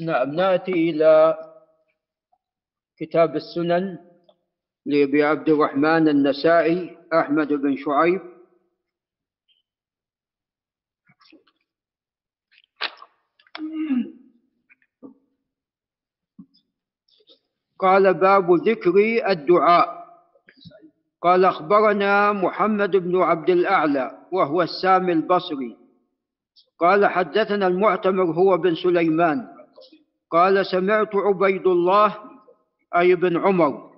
[0.00, 1.36] نعم نأتي إلى
[2.98, 3.98] كتاب السنن
[4.86, 8.20] لأبي عبد الرحمن النسائي أحمد بن شعيب.
[17.78, 18.94] قال باب ذكر
[19.30, 19.98] الدعاء.
[21.20, 25.76] قال أخبرنا محمد بن عبد الأعلى وهو السامي البصري.
[26.78, 29.57] قال حدثنا المعتمر هو بن سليمان.
[30.30, 32.16] قال سمعت عبيد الله
[32.96, 33.88] أي بن عمر.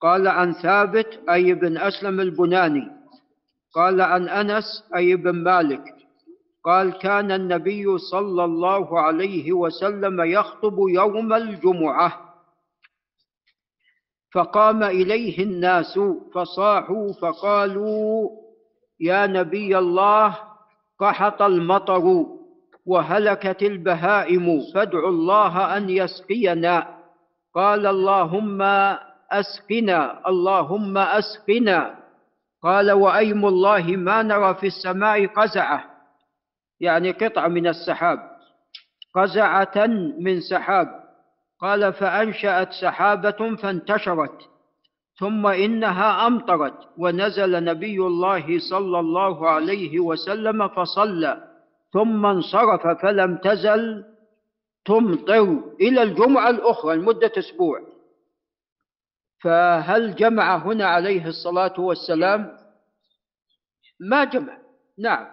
[0.00, 2.90] قال عن ثابت أي بن أسلم البناني.
[3.74, 5.84] قال عن أنس أي بن مالك.
[6.64, 12.34] قال كان النبي صلى الله عليه وسلم يخطب يوم الجمعة.
[14.34, 15.98] فقام إليه الناس
[16.34, 18.30] فصاحوا فقالوا
[19.00, 20.38] يا نبي الله
[20.98, 22.26] قحط المطر.
[22.86, 24.60] وهلكت البهائم.
[24.74, 26.98] فادعوا الله أن يسقينا.
[27.54, 28.62] قال اللهم
[29.32, 31.94] أسقنا اللهم أسقنا.
[32.62, 35.84] قال وأيم الله ما نرى في السماء قزعة.
[36.80, 38.18] يعني قطعه من السحاب.
[39.14, 39.86] قزعة
[40.18, 40.88] من سحاب.
[41.60, 44.38] قال فأنشأت سحابة فانتشرت.
[45.18, 46.78] ثم إنها أمطرت.
[46.98, 51.51] ونزل نبي الله صلى الله عليه وسلم فصلى.
[51.92, 54.04] ثم انصرف فلم تزل
[54.84, 57.80] تمطر إلى الجمعة الأخرى لمدة أسبوع.
[59.42, 62.58] فهل جمع هنا عليه الصلاة والسلام؟
[64.00, 64.58] ما جمع.
[64.98, 65.26] نعم.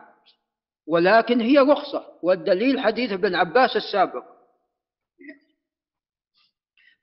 [0.88, 4.24] ولكن هي رخصة والدليل حديث ابن عباس السابق.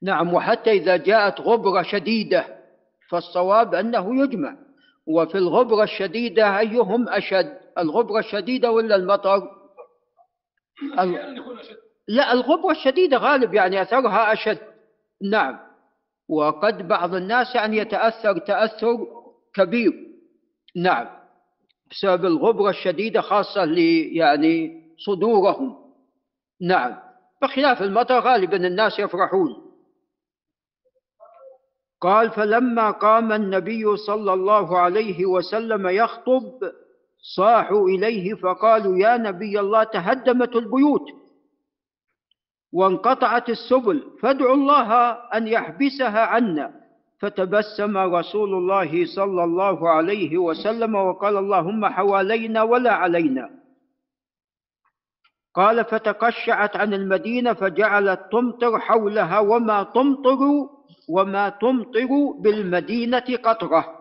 [0.02, 2.62] نعم وحتى إذا جاءت غبرة شديدة
[3.10, 4.56] فالصواب أنه يجمع.
[5.06, 9.42] وفي الغبرة الشديدة أيهم أشد؟ الغبرة الشديدة ولا المطر؟
[12.08, 14.58] لا الغبرة الشديدة غالب يعني أثرها أشد.
[15.30, 15.58] نعم.
[16.28, 19.06] وقد بعض الناس يعني يتأثر تأثر
[19.54, 19.92] كبير.
[20.76, 21.06] نعم.
[21.91, 23.64] بسبب الغبرة الشديدة خاصة
[24.12, 25.76] يعني صدورهم.
[26.60, 26.97] نعم.
[27.43, 29.66] بخلاف المطر غالبا الناس يفرحون.
[32.00, 36.60] قال فلما قام النبي صلى الله عليه وسلم يخطب
[37.34, 41.06] صاحوا إليه فقالوا يا نبي الله تهدمت البيوت
[42.72, 46.87] وانقطعت السبل فادعوا الله أن يحبسها عنا.
[47.19, 53.50] فتبسم رسول الله صلى الله عليه وسلم وقال اللهم حوالينا ولا علينا.
[55.54, 60.38] قال فتقشعت عن المدينة فجعلت تمطر حولها وما تمطر
[61.08, 62.08] وما تمطر
[62.38, 63.95] بالمدينة قطرة.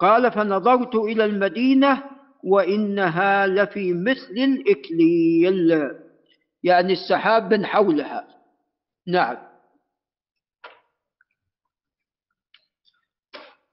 [0.00, 2.10] قال فنظرت إلى المدينة
[2.44, 5.90] وإنها لفي مثل الإكليل.
[6.62, 8.28] يعني السحاب من حولها.
[9.06, 9.50] نعم.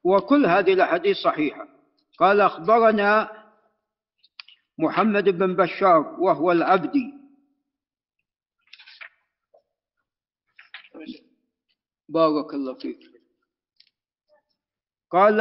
[0.04, 1.68] وكل هذه الأحاديث صحيحة.
[2.20, 3.30] قال أخبرنا
[4.80, 7.14] محمد بن بشار وهو العبدي.
[12.10, 13.17] بارك الله فيك.
[15.09, 15.38] قال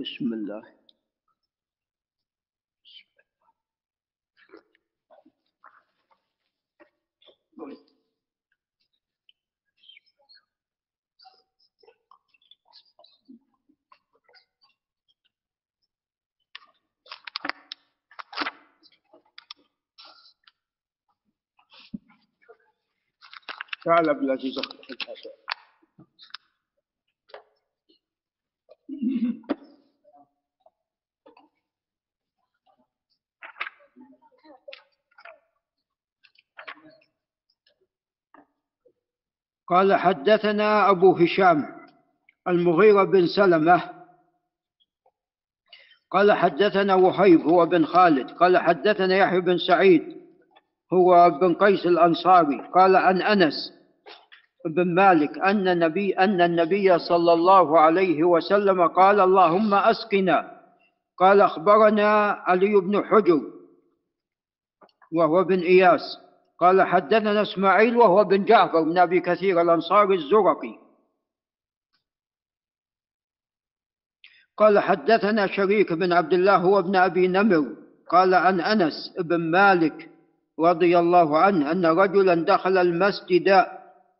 [0.00, 0.78] بسم الله.
[23.84, 24.58] تعال عبد العزيز.
[24.58, 25.47] اخذ
[39.68, 41.66] قال حدثنا أبو هشام
[42.48, 43.98] المغيرة بن سلمة.
[46.10, 48.30] قال حدثنا وهيب هو بن خالد.
[48.30, 50.02] قال حدثنا يحيى بن سعيد
[50.92, 52.70] هو بن قيس الأنصاري.
[52.74, 53.77] قال عن أنس
[54.66, 60.58] بن مالك أن النبي أن النبي صلى الله عليه وسلم قال اللهم أسقنا
[61.18, 63.40] قال أخبرنا علي بن حجر
[65.12, 66.18] وهو بن إياس
[66.58, 70.78] قال حدثنا إسماعيل وهو بن جعفر بن أبي كثير الأنصاري الزرقي
[74.56, 77.76] قال حدثنا شريك بن عبد الله هو ابن أبي نمر
[78.10, 80.10] قال عن أنس بن مالك
[80.60, 83.66] رضي الله عنه أن رجلا دخل المسجد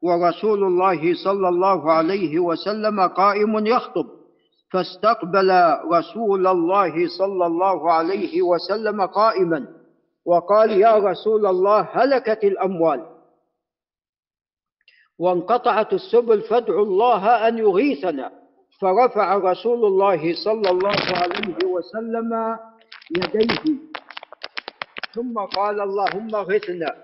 [0.03, 4.07] ورسول الله صلى الله عليه وسلم قائم يخطب.
[4.73, 5.51] فاستقبل
[5.93, 9.67] رسول الله صلى الله عليه وسلم قائما
[10.27, 13.07] وقال يا رسول الله هلكت الأموال.
[15.19, 18.39] وانقطعت السبل فادعوا الله أن يغيثنا.
[18.81, 22.57] فرفع رسول الله صلى الله عليه وسلم
[23.17, 23.65] يديه
[25.15, 26.95] ثم قال اللهم اغثنا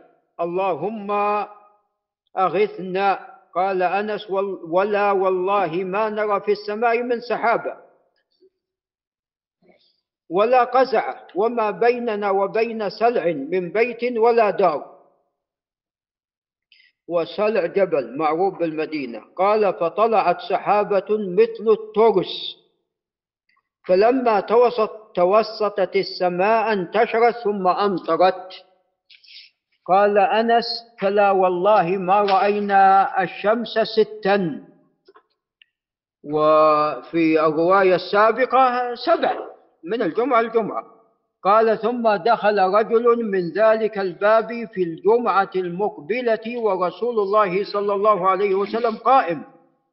[0.40, 1.10] اللهم
[2.38, 4.30] أغثنا؟ قال أنس
[4.68, 7.76] ولا والله ما نرى في السماء من سحابة
[10.30, 14.94] ولا قزع وما بيننا وبين سلع من بيت ولا دار.
[17.08, 19.22] وسلع جبل معروف بالمدينة.
[19.36, 22.56] قال فطلعت سحابة مثل الترس
[23.86, 28.64] فلما توسط توسطت السماء انتشرت ثم أمطرت.
[29.86, 30.64] قال أنس
[31.00, 34.64] فلا والله ما رأينا الشمس ستا.
[36.24, 39.32] وفي الرواية السابقة سبع
[39.84, 40.84] من الجمعة الجمعة
[41.42, 48.54] قال ثم دخل رجل من ذلك الباب في الجمعة المقبلة ورسول الله صلى الله عليه
[48.54, 49.42] وسلم قائم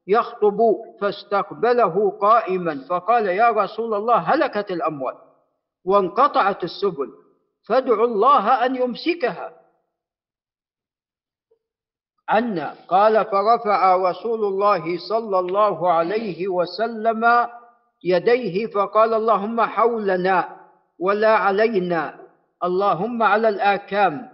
[0.08, 0.60] يخطب
[1.02, 5.16] فاستقبله قائما فقال يا رسول الله هلكت الأموال
[5.86, 7.10] وانقطعت السبل
[7.68, 9.52] فادعوا الله أن يمسكها.
[12.32, 17.48] عنا قال فرفع رسول الله صلى الله عليه وسلم
[18.04, 20.50] يديه فقال اللهم حولنا
[21.00, 22.14] ولا علينا
[22.64, 24.30] اللهم على الآكام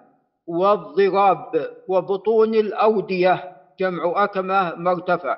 [0.47, 1.51] والضراب
[1.87, 5.37] وبطون الأودية جمع أكمة مرتفع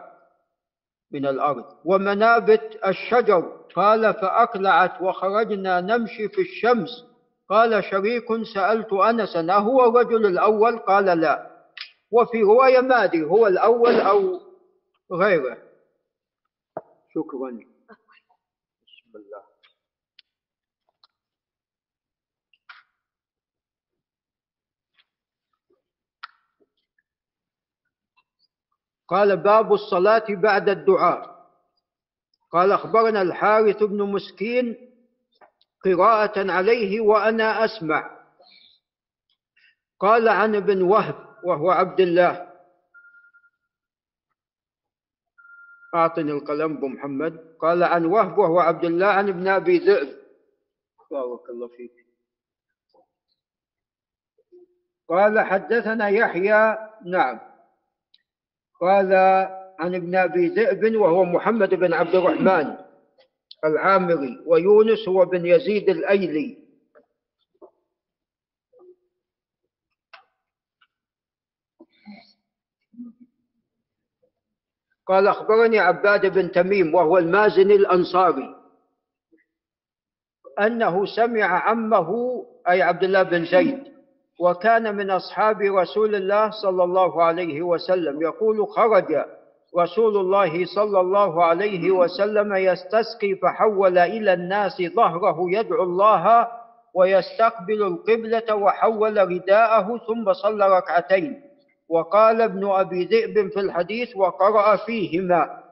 [1.14, 1.64] من الأرض.
[1.86, 6.90] ومنابت الشجر قال فأقلعت وخرجنا نمشي في الشمس.
[7.50, 11.49] قال شريك سألت أنسا أهو الرجل الأول؟ قال لا.
[12.12, 14.42] وفي رواية ما أدري هو الأول أو
[15.14, 15.58] غيره.
[17.14, 17.52] شكرا.
[18.88, 19.44] بسم الله.
[29.08, 31.40] قال باب الصلاة بعد الدعاء.
[32.52, 34.76] قال أخبرنا الحارث بن مسكين
[35.86, 38.20] قراءة عليه وأنا أسمع.
[40.00, 41.29] قال عن ابن وهب.
[41.44, 42.50] وهو عبد الله.
[45.96, 47.56] أعطني القلم أبو محمد.
[47.60, 50.10] قال عن وهب وهو عبد الله عن ابن أبي ذئب.
[51.12, 51.92] بارك الله فيك.
[55.10, 56.78] قال حدثنا يحيى.
[57.06, 57.40] نعم.
[58.82, 59.14] قال
[59.80, 62.78] عن ابن أبي ذئب وهو محمد بن عبد الرحمن
[63.66, 66.59] العامري ويونس هو بن يزيد الأيلي.
[75.10, 78.56] قال أخبرني عباد بن تميم وهو المازني الأنصاري
[80.62, 82.10] أنه سمع عمه
[82.70, 83.84] أي عبد الله بن زيد
[84.40, 88.22] وكان من أصحاب رسول الله صلى الله عليه وسلم.
[88.22, 89.26] يقول خرج
[89.80, 96.48] رسول الله صلى الله عليه وسلم يستسقي فحول إلى الناس ظهره يدعو الله
[96.96, 101.42] ويستقبل القبلة وحول رداءه ثم صلى ركعتين.
[101.90, 105.64] وقال ابن أبي ذئب في الحديث وقرأ فيهما.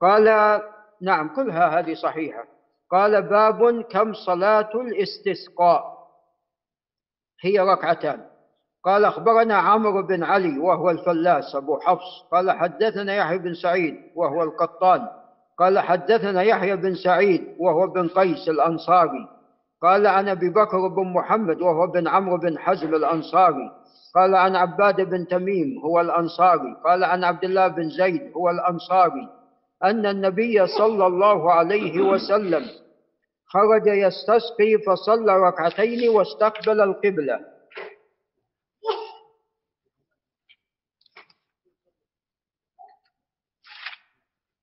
[0.00, 0.60] قال
[1.02, 2.44] نعم كلها هذه صحيحة.
[2.90, 5.98] قال باب كم صلاة الاستسقاء.
[7.40, 8.26] هي ركعتان.
[8.84, 12.28] قال أخبرنا عمرو بن علي وهو الفلاس أبو حفص.
[12.32, 15.08] قال حدثنا يحيى بن سعيد وهو القطان.
[15.58, 19.37] قال حدثنا يحيى بن سعيد وهو بن قيس الأنصاري.
[19.82, 23.70] قال عن أبي بكر بن محمد وهو بن عمرو بن حزم الأنصاري.
[24.14, 26.76] قال عن عباد بن تميم هو الأنصاري.
[26.84, 29.28] قال عن عبد الله بن زيد هو الأنصاري.
[29.84, 32.64] أن النبي صلى الله عليه وسلم
[33.46, 37.40] خرج يستسقي فصلى ركعتين واستقبل القبلة.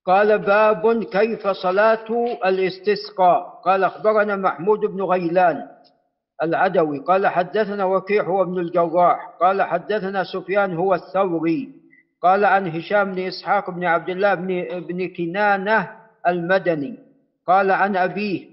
[0.06, 2.06] قال باب كيف صلاة
[2.46, 3.62] الاستسقاء.
[3.66, 5.68] قال أخبرنا محمود بن غيلان
[6.44, 11.70] العدوي قال حدثنا وكيع هو ابن الجراح قال حدثنا سفيان هو الثوري
[12.22, 15.92] قال عن هشام بن إسحاق بن عبد الله بن, بن كنانة
[16.28, 17.00] المدني
[17.48, 18.46] قال عن أبيه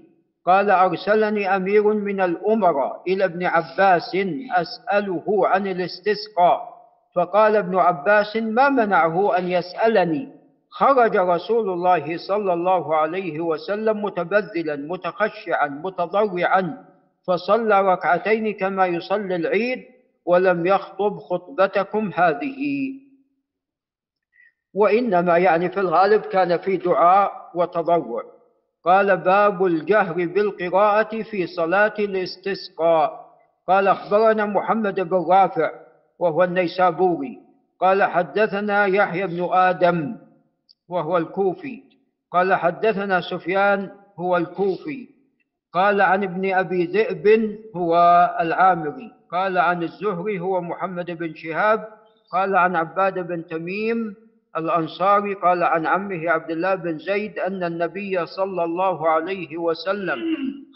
[0.45, 4.17] قال أرسلني أمير من الأمراء إلى ابن عباس
[4.55, 6.73] أسأله عن الاستسقاء
[7.15, 10.42] فقال ابن عباس ما منعه أن يسألني؟
[10.75, 16.85] خرج رسول الله صلى الله عليه وسلم متبذلا متخشعا متضرعا
[17.27, 19.83] فصلى ركعتين كما يصلي العيد
[20.25, 22.57] ولم يخطب خطبتكم هذه.
[24.75, 28.23] وإنما يعني في الغالب كان في دعاء وتضرع.
[28.85, 33.23] قال باب الجهر بالقراءة في صلاة الاستسقاء.
[33.67, 35.71] قال أخبرنا محمد بن رافع
[36.19, 37.39] وهو النيسابوري.
[37.79, 40.15] قال حدثنا يحيى بن آدم
[40.93, 41.83] وهو الكوفي.
[42.31, 45.07] قال حدثنا سفيان هو الكوفي.
[45.73, 47.95] قال عن ابن أبي ذئب هو
[48.39, 49.11] العامري.
[49.31, 51.87] قال عن الزهري هو محمد بن شهاب.
[52.31, 54.15] قال عن عباد بن تميم
[54.57, 55.33] الأنصاري.
[55.33, 60.19] قال عن عمه عبد الله بن زيد أن النبي صلى الله عليه وسلم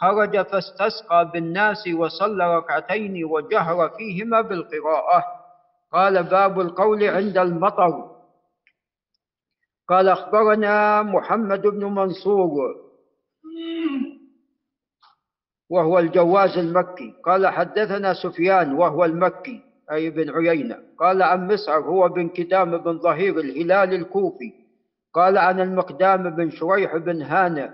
[0.01, 5.23] خرج فاستسقى بالناس وصلى ركعتين وجهر فيهما بالقراءة.
[5.93, 8.16] قال باب القول عند المطر.
[9.87, 12.87] قال أخبرنا محمد بن منصور.
[15.69, 17.13] وهو الجواز المكي.
[17.25, 20.77] قال حدثنا سفيان وهو المكي أي بن عيينة.
[20.99, 24.53] قال عن مسعر هو بن كدام بن ظهير الهلال الكوفي.
[25.13, 27.69] قال عن المقدام بن شريح بن هانئ.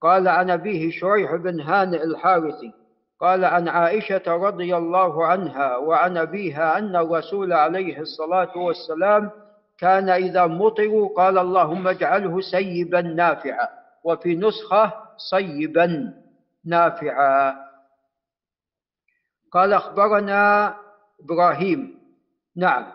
[0.00, 2.72] قال عن أبيه شريح بن هانئ الحارثي.
[3.20, 9.30] قال عن عائشة رضي الله عنها وعن أبيها أن الرسول عليه الصلاة والسلام
[9.78, 13.68] كان إذا مطروا قال اللهم اجعله سيبا نافعا
[14.04, 14.92] وفي نسخة
[15.30, 16.14] صيبا
[16.64, 17.54] نافعا.
[19.52, 20.74] قال أخبرنا
[21.20, 21.98] إبراهيم.
[22.56, 22.92] نعم.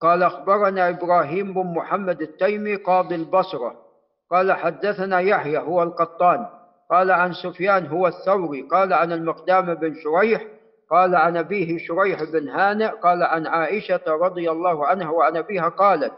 [0.00, 3.82] قال أخبرنا إبراهيم بن محمد التيمي قاضي البصرة.
[4.30, 6.46] قال حدثنا يحيى هو القطان.
[6.90, 8.62] قال عن سفيان هو الثوري.
[8.62, 10.42] قال عن المقدام بن شريح
[10.92, 16.12] قال عن أبيه شريح بن هانئ قال عن عائشة رضي الله عنها وعن أبيها قالت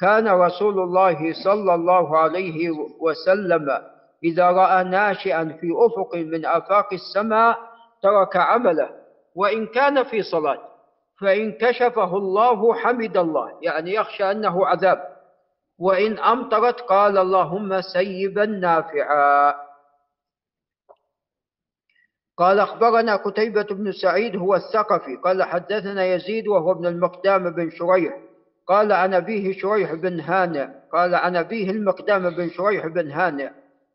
[0.00, 3.68] كان رسول الله صلى الله عليه وسلم
[4.24, 7.58] إذا رأى ناشئا في أفق من آفاق السماء
[8.02, 8.90] ترك عمله
[9.36, 10.58] وإن كان في صلاة
[11.20, 15.16] فإن كشفه الله حمد الله يعني يخشى أنه عذاب
[15.78, 19.54] وإن أمطرت قال اللهم سيبا نافعا.
[22.36, 28.16] قال أخبرنا قتيبة بن سعيد هو الثقفي قال حدثنا يزيد وهو ابن المقدام بن شريح.
[28.68, 30.68] قال عن أبيه شريح بن هانئ.
[30.92, 33.50] قال عن أبيه المقدام بن شريح بن هانئ.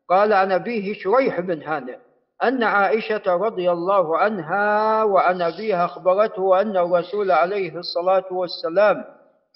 [0.08, 1.96] قال عن أبيه شريح بن هانئ.
[2.42, 9.04] أن عائشة رضي الله عنها وعن أبيها أخبرته أن الرسول عليه الصلاة والسلام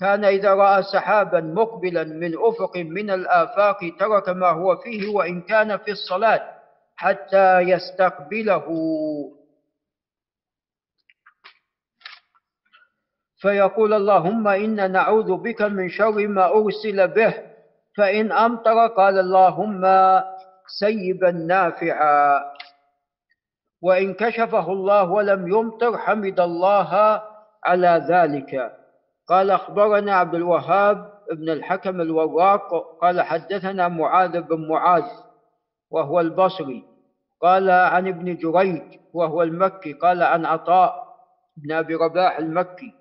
[0.01, 5.77] كان إذا رأى سحابا مقبلا من أفق من الآفاق ترك ما هو فيه وإن كان
[5.77, 6.56] في الصلاة.
[6.97, 8.67] حتى يستقبله.
[13.37, 17.35] فيقول اللهم إنا نعوذ بك من شر ما أرسل به
[17.97, 19.83] فإن أمطر قال اللهم
[20.81, 22.41] سيبا نافعا.
[23.83, 27.23] وإن كشفه الله ولم يمطر حمد الله
[27.65, 28.73] على ذلك.
[29.29, 35.26] قال أخبرنا عبد الوهاب بن الحكم الوراق قال حدثنا معاذ بن معاذ.
[35.91, 36.85] وهو البصري.
[37.43, 41.07] قال عن ابن جريج وهو المكي قال عن عطاء
[41.57, 42.93] بن أبي رباح المكي.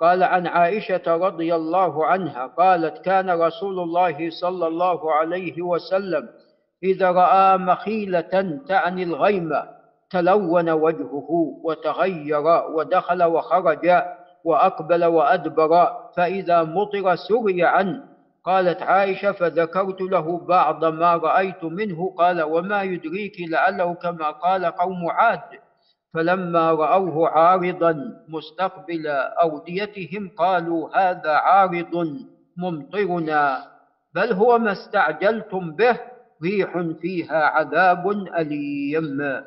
[0.00, 6.28] قال عن عائشة رضي الله عنها قالت كان رسول الله صلى الله عليه وسلم
[6.82, 9.68] إذا رأى مخيلة تعني الغيمة
[10.10, 11.28] تلون وجهه
[11.64, 12.42] وتغير
[12.74, 13.92] ودخل وخرج
[14.44, 18.04] وأقبل وأدبر فإذا مطر سري عنه
[18.44, 25.10] قالت عائشة فذكرت له بعض ما رأيت منه قال وما يدريك لعله كما قال قوم
[25.10, 25.40] عاد.
[26.14, 27.94] فلما رأوه عارضا
[28.28, 29.06] مستقبل
[29.42, 32.16] أوديتهم قالوا هذا عارض
[32.56, 33.64] ممطرنا
[34.14, 36.00] بل هو ما استعجلتم به
[36.42, 39.42] ريح فيها عذاب أليم.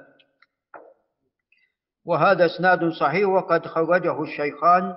[2.06, 4.96] وهذا إسناد صحيح وقد خرجه الشيخان.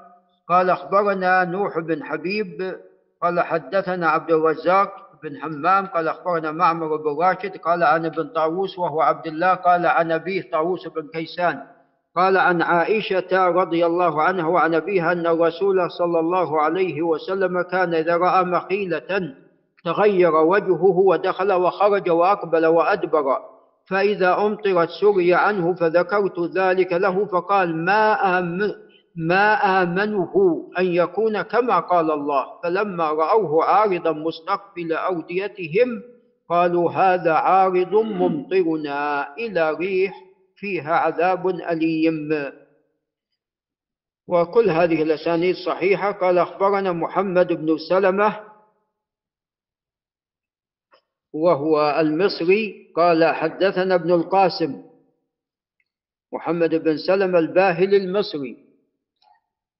[0.48, 2.76] قال أخبرنا نوح بن حبيب
[3.22, 4.92] قال حدثنا عبد الرزاق
[5.22, 9.86] بن حمام قال أخبرنا معمر بن راشد قال عن ابن طاووس وهو عبد الله قال
[9.86, 11.62] عن أبيه طاووس بن كيسان
[12.16, 17.94] قال عن عائشة رضي الله عنها وعن أبيها أن الرسول صلى الله عليه وسلم كان
[17.94, 19.34] إذا رأى مخيلة
[19.84, 23.38] تغير وجهه ودخل وخرج وأقبل وأدبر
[23.88, 28.72] فإذا أمطرت سري عنه فذكرت ذلك له فقال ما آمن
[29.16, 30.32] ما آمنه
[30.78, 36.02] أن يكون كما قال الله فلما رأوه عارضا مستقبل أوديتهم
[36.48, 40.24] قالوا هذا عارض ممطرنا إلى ريح
[40.56, 42.52] فيها عذاب أليم.
[44.28, 46.12] وكل هذه الأسانيد صحيحة.
[46.12, 48.40] قال أخبرنا محمد بن سلمة
[51.32, 54.82] وهو المصري قال حدثنا ابن القاسم
[56.32, 58.65] محمد بن سلمة الباهلي المصري.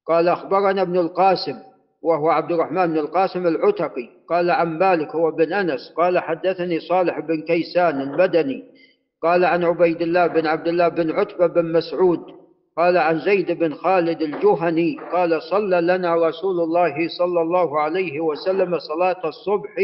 [0.08, 1.56] قال أخبرنا ابن القاسم
[2.02, 4.08] وهو عبد الرحمن بن القاسم العتقي.
[4.28, 5.92] قال عن مالك هو بن أنس.
[5.96, 8.64] قال حدثني صالح بن كيسان المدني.
[9.22, 12.20] قال عن عبيد الله بن عبد الله بن عتبة بن مسعود.
[12.76, 14.96] قال عن زيد بن خالد الجهني.
[15.12, 19.74] قال صلى لنا رسول الله صلى الله عليه وسلم صلاة الصبح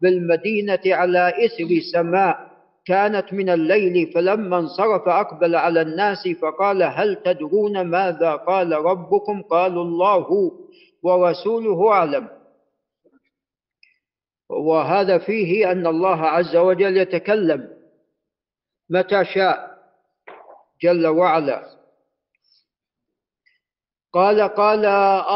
[0.00, 2.51] بالمدينة على إثر سماء.
[2.86, 9.84] كانت من الليل فلما انصرف أقبل على الناس فقال هل تدرون ماذا قال ربكم؟ قالوا
[9.84, 10.52] الله
[11.02, 12.28] ورسوله أعلم.
[14.50, 17.68] وهذا فيه أن الله عز وجل يتكلم
[18.90, 19.78] متى شاء
[20.82, 21.66] جل وعلا.
[24.12, 24.84] قال قال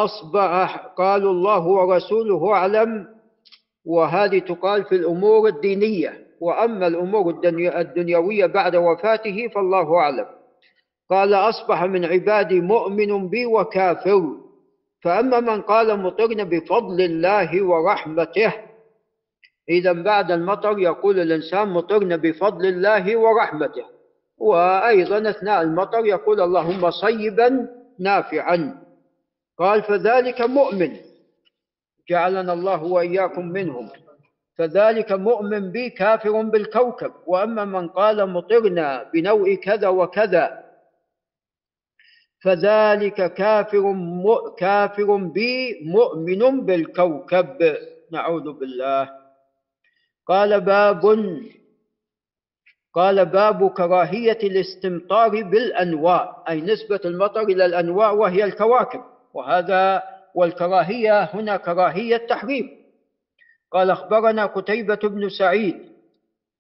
[0.05, 3.17] أصبح قالوا الله ورسوله أعلم.
[3.85, 6.26] وهذه تقال في الأمور الدينية.
[6.41, 10.27] وأما الأمور الدنيوية بعد وفاته فالله أعلم.
[11.11, 14.23] قال أصبح من عبادي مؤمن بي وكافر.
[15.03, 18.53] فأما من قال مطرنا بفضل الله ورحمته
[19.69, 23.85] إذا بعد المطر يقول الإنسان مطرنا بفضل الله ورحمته.
[24.39, 28.83] وأيضا أثناء المطر يقول اللهم صيبا نافعا.
[29.59, 30.97] قال فذلك مؤمن.
[32.11, 33.89] جعلنا الله وإياكم منهم.
[34.59, 37.13] فذلك مؤمن بي كافر بالكوكب.
[37.27, 40.65] وأما من قال مطرنا بنوع كذا وكذا
[42.45, 43.95] فذلك كافر
[44.59, 47.77] كافر بي مؤمن بالكوكب.
[48.13, 49.11] نعوذ بالله.
[50.27, 51.03] قال باب
[52.95, 59.01] قال باب كراهية الاستمطار بالأنواع أي نسبة المطر إلى الأنواع وهي الكواكب.
[59.35, 60.03] وهذا
[60.35, 62.86] والكراهية هنا كراهية تحريم
[63.77, 65.77] قال أخبرنا قتيبة بن سعيد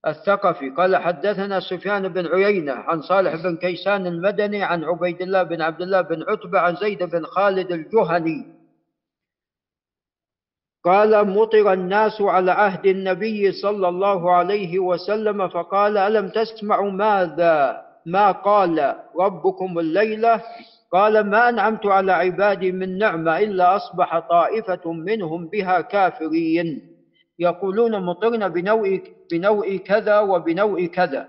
[0.06, 5.62] الثقفي قال حدثنا سفيان بن عيينة عن صالح بن كيسان المدني عن عبيد الله بن
[5.62, 8.46] عبد الله بن عتبة عن زيد بن خالد الجهني.
[10.85, 18.30] قال مطر الناس على عهد النبي صلى الله عليه وسلم فقال ألم تسمعوا ماذا؟ ما
[18.30, 20.42] قال ربكم الليلة
[20.92, 26.96] قال ما أنعمت على عبادي من نعمة إلا أصبح طائفة منهم بها كافرين.
[27.38, 28.99] يقولون مطرنا بنوع,
[29.32, 31.28] بنوع كذا وبنوع كذا.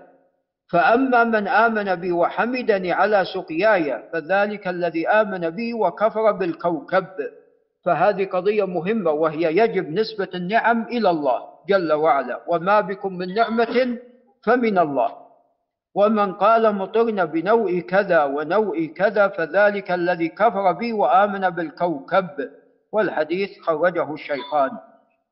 [0.72, 7.06] فأما من آمن بي وحمدني على سقياي فذلك الذي آمن بي وكفر بالكوكب.
[7.84, 12.40] فهذه قضية مهمة وهي يجب نسبة النعم إلى الله جل وعلا.
[12.48, 13.98] وما بكم من نعمة
[14.44, 15.10] فمن الله.
[15.94, 22.28] ومن قال مطرنا بنوع كذا ونوع كذا فذلك الذي كفر بي وآمن بالكوكب.
[22.92, 24.70] والحديث خرجه الشيخان.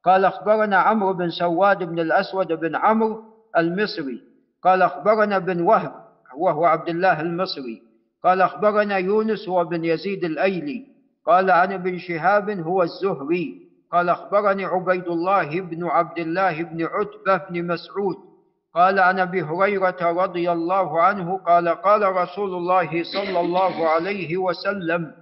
[0.06, 3.22] قال أخبرنا عمرو بن سواد بن الأسود بن عمرو
[3.56, 4.22] المصري.
[4.62, 5.92] قال أخبرنا بن وهب
[6.36, 7.82] وهو عبد الله المصري.
[8.24, 10.86] قال أخبرنا يونس وبن يزيد الأيلي.
[11.26, 13.66] قال عن ابن شهاب هو الزهري.
[13.92, 18.16] قال أخبرني عبيد الله بن عبد الله بن عتبة بن مسعود.
[18.74, 25.12] قال عن ابي هريره رضي الله عنه قال قال رسول الله صلى الله عليه وسلم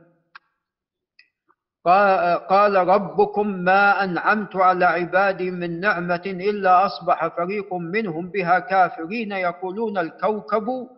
[2.49, 9.99] قال ربكم ما أنعمت على عبادي من نعمة إلا أصبح فريق منهم بها كافرين يقولون
[9.99, 10.89] الكوكب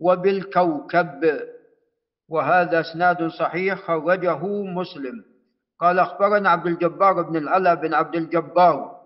[0.00, 1.40] وبالكوكب.
[2.28, 5.24] وهذا إسناد صحيح خرجه مسلم.
[5.80, 8.98] قال أخبرنا عبد الجبار بن العلا بن عبد الجبار.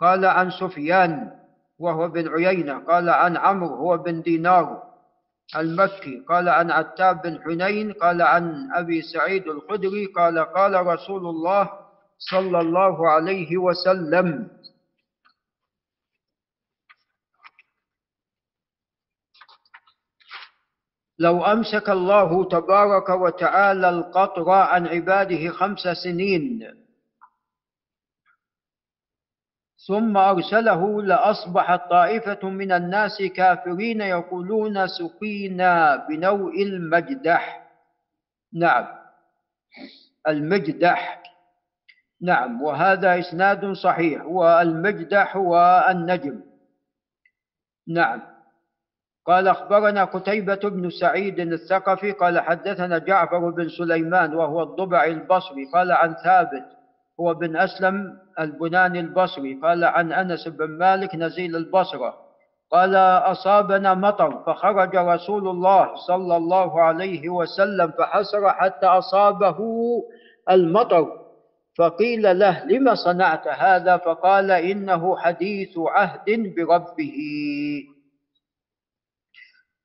[0.00, 1.30] قال عن سفيان
[1.78, 4.82] وهو بن عيينة قال عن عمرو هو بن دينار.
[5.56, 6.24] المكي.
[6.28, 11.70] قال عن عتاب بن حنين قال عن أبي سعيد الخدري قال قال رسول الله
[12.18, 14.50] صلى الله عليه وسلم.
[21.18, 26.83] لو أمسك الله تبارك وتعالى القطر عن عباده خمس سنين
[29.88, 37.70] ثم أرسله لأصبحت طائفة من الناس كافرين يقولون سقينا بنوء المجدح.
[38.54, 38.86] نعم.
[40.28, 41.22] المجدح.
[42.22, 42.62] نعم.
[42.62, 44.24] وهذا إسناد صحيح.
[44.26, 46.40] والمجدح هو النجم.
[47.88, 48.22] نعم.
[49.26, 55.92] قال أخبرنا قتيبة بن سعيد الثقفي قال حدثنا جعفر بن سليمان وهو الضبع البصري قال
[55.92, 56.73] عن ثابت
[57.20, 59.60] هو بن أسلم البناني البصري.
[59.62, 62.24] قال عن أنس بن مالك نزيل البصرة.
[62.70, 69.58] قال أصابنا مطر فخرج رسول الله صلى الله عليه وسلم فحسر حتى أصابه
[70.50, 71.24] المطر.
[71.78, 77.18] فقيل له لم صنعت هذا؟ فقال إنه حديث عهد بربه.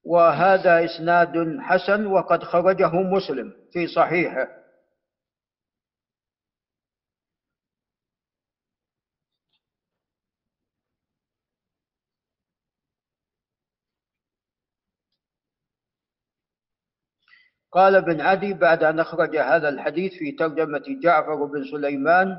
[0.05, 4.47] وهذا إسناد حسن وقد خرجه مسلم في صحيحه.
[17.71, 22.37] قال ابن عدي بعد أن أخرج هذا الحديث في ترجمة جعفر بن سليمان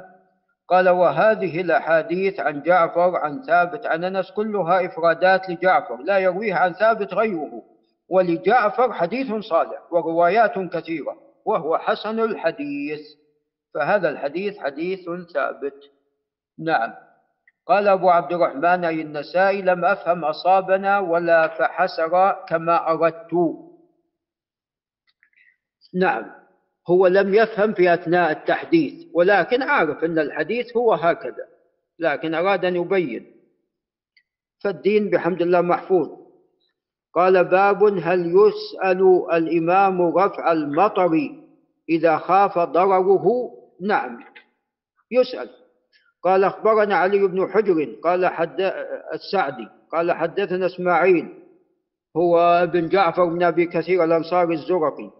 [0.68, 6.72] قال وهذه الأحاديث عن جعفر عن ثابت عن أنس كلها إفرادات لجعفر لا يرويها عن
[6.72, 7.62] ثابت غيره
[8.08, 13.00] ولجعفر حديث صالح وروايات كثيرة وهو حسن الحديث.
[13.74, 15.00] فهذا الحديث حديث
[15.34, 15.74] ثابت.
[16.58, 16.92] نعم.
[17.66, 23.30] قال أبو عبد الرحمن أي النسائي لم أفهم أصابنا ولا فحسر كما أردت.
[25.94, 26.30] نعم
[26.90, 31.46] هو لم يفهم في أثناء التحديث ولكن عارف أن الحديث هو هكذا
[31.98, 33.26] لكن أراد أن يبين.
[34.64, 36.08] فالدين بحمد الله محفوظ.
[37.14, 41.10] قال باب هل يسأل الإمام رفع المطر
[41.88, 43.50] إذا خاف ضرره؟
[43.80, 44.18] نعم
[45.10, 45.50] يسأل.
[46.22, 48.60] قال أخبرنا علي بن حجر قال حد
[49.14, 51.28] السعدي قال حدثنا إسماعيل
[52.16, 55.10] هو ابن جعفر بن أبي كثير الأنصاري الزرقي.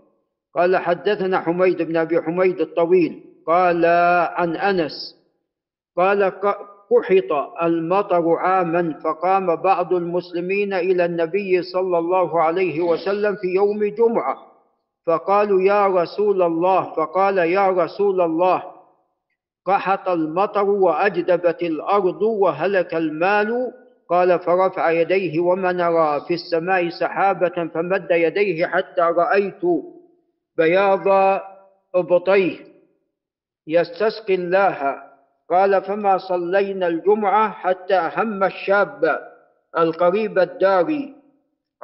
[0.54, 3.84] قال حدثنا حميد بن أبي حميد الطويل قال
[4.34, 5.16] عن أنس
[5.96, 7.32] قال قحط
[7.62, 14.36] المطر عاما فقام بعض المسلمين إلى النبي صلى الله عليه وسلم في يوم جمعة
[15.06, 18.62] فقالوا يا رسول الله فقال يا رسول الله
[19.66, 23.72] قحط المطر وأجدبت الأرض وهلك المال.
[24.10, 29.60] قال فرفع يديه وما نرى في السماء سحابة فمد يديه حتى رأيت
[30.56, 31.08] بياض
[31.94, 32.58] ابطيه.
[33.66, 35.02] يستسقي الله.
[35.50, 39.30] قال فما صلينا الجمعة حتى أهم الشاب
[39.78, 41.08] القريب الدار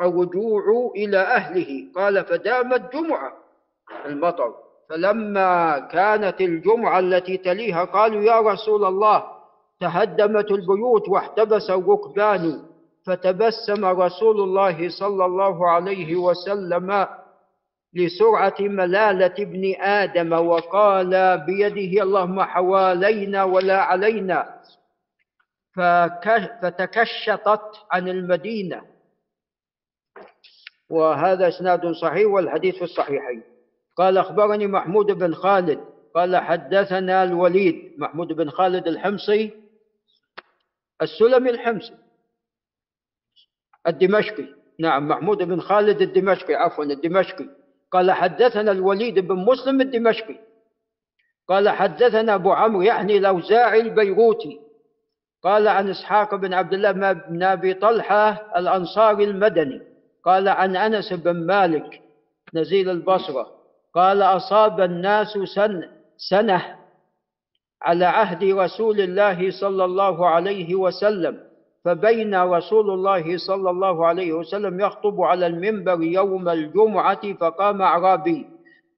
[0.00, 1.84] الرجوع إلى أهله.
[1.96, 3.32] قال فدامت جمعة
[4.06, 4.54] المطر.
[4.88, 9.24] فلما كانت الجمعة التي تليها قالوا يا رسول الله
[9.80, 12.62] تهدمت البيوت واحتبس الركبان.
[13.06, 17.06] فتبسم رسول الله صلى الله عليه وسلم
[17.96, 24.60] لسرعة ملالة ابن آدم وقال بيده اللهم حوالينا ولا علينا.
[26.62, 28.82] فتكشطت عن المدينة.
[30.90, 33.42] وهذا إسناد صحيح والحديث في الصحيحين.
[33.96, 35.80] قال أخبرني محمود بن خالد.
[36.14, 39.50] قال حدثنا الوليد محمود بن خالد الحمصي
[41.02, 41.94] السلمي الحمصي
[43.86, 44.46] الدمشقي.
[44.78, 47.48] نعم محمود بن خالد الدمشقي عفوا الدمشقي.
[47.92, 50.36] قال حدثنا الوليد بن مسلم الدمشقي.
[51.48, 54.60] قال حدثنا أبو عمرو يعني الأوزاعي البيروتي.
[55.42, 59.80] قال عن إسحاق بن عبد الله بن أبي طلحة الأنصاري المدني.
[60.24, 62.02] قال عن أنس بن مالك
[62.54, 63.56] نزيل البصرة.
[63.94, 66.76] قال أصاب الناس سن سنة
[67.82, 71.45] على عهد رسول الله صلى الله عليه وسلم.
[71.86, 78.46] فبين رسول الله صلى الله عليه وسلم يخطب على المنبر يوم الجمعة فقام أعرابي.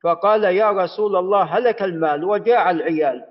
[0.05, 3.25] فقال يا رسول الله هلك المال وجاع العيال.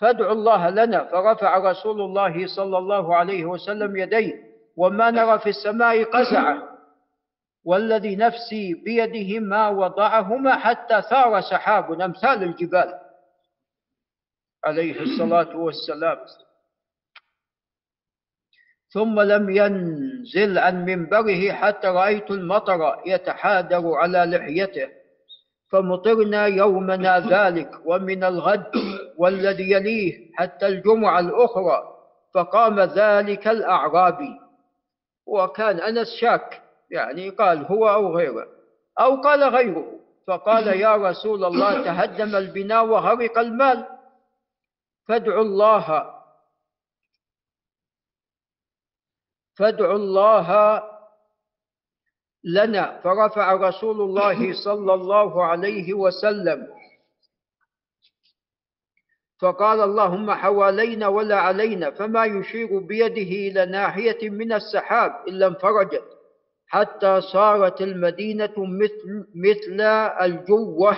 [0.00, 1.04] فادعوا الله لنا.
[1.04, 4.34] فرفع رسول الله صلى الله عليه وسلم يديه.
[4.76, 6.62] وما نرى في السماء قزعة.
[7.64, 12.94] والذي نفسي بيده ما وضعهما حتى ثار سحاب أمثال الجبال.
[14.64, 16.18] عليه الصلاة والسلام.
[18.92, 24.88] ثم لم ينزل عن منبره حتى رأيت المطر يتحادر على لحيته.
[25.70, 28.72] فمطرنا يومنا ذلك ومن الغد
[29.16, 31.82] والذي يليه حتى الجمعة الأخرى
[32.34, 34.40] فقام ذلك الأعرابي
[35.26, 38.46] وكان أنس شاك يعني قال هو أو غيره
[39.00, 39.86] أو قال غيره.
[40.26, 43.84] فقال يا رسول الله تهدم البناء وغرق المال.
[45.08, 46.14] فادعوا الله
[49.54, 50.82] فادعوا الله
[52.44, 53.00] لنا.
[53.00, 56.68] فرفع رسول الله صلى الله عليه وسلم.
[59.40, 66.04] فقال اللهم حوالينا ولا علينا فما يشير بيده إلى ناحية من السحاب إلا انفرجت
[66.66, 69.80] حتى صارت المدينة مثل, مثل
[70.24, 70.96] الجوة.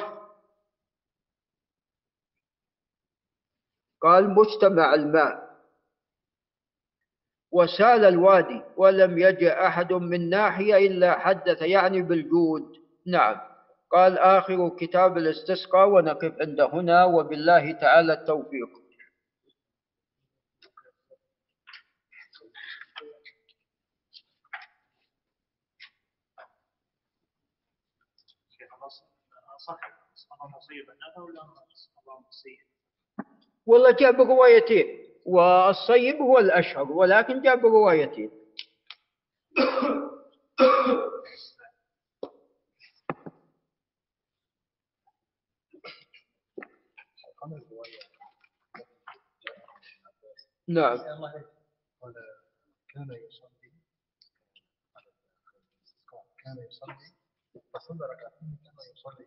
[4.02, 5.43] قال مجتمع الماء.
[7.54, 12.62] وسال الوادي ولم يجئ أحد من ناحية إلا حدث يعني بالجود.
[13.06, 13.40] نعم.
[13.90, 18.68] قال آخر كتاب الاستسقاء ونقف عند هنا وبالله تعالى التوفيق.
[33.66, 38.30] والله جاب روايتين والصيب هو الأشهر ولكن جاء بروايتين
[50.68, 50.96] نعم.
[52.88, 53.72] كان يصلي
[56.44, 57.14] كان يصلي
[57.74, 59.26] فصلى ركعتين كما يصلي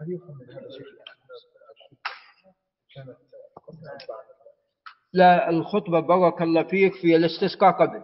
[0.00, 0.86] هل يفهم من هذا شيء
[2.94, 3.18] كانت
[3.66, 4.41] قبل بعد
[5.12, 8.02] لا الخطبة بارك الله فيك في الاستسقاء قبل.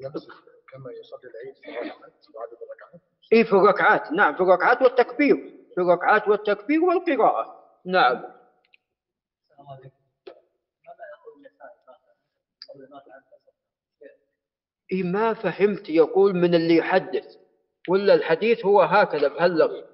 [0.00, 0.20] يعني
[0.72, 3.00] كما يصلي العيد في الركعات بعد الركعات؟
[3.32, 4.12] إيه في الركعات.
[4.12, 5.36] نعم في الركعات والتكبير.
[5.74, 7.64] في الركعات والتكبير والقراءة.
[7.86, 8.22] نعم.
[14.92, 17.24] إيه ما فهمت يقول من اللي يحدث
[17.88, 19.84] ولا الحديث هو هكذا بهاللفظ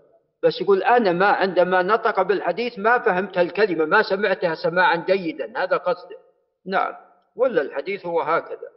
[0.43, 5.53] بس يقول أنا ما عندما نطق بالحديث ما فهمت الكلمة ما سمعتها سماعا جيدا.
[5.57, 6.17] هذا قصده
[6.67, 6.95] نعم.
[7.37, 8.72] ولا الحديث هو هكذا.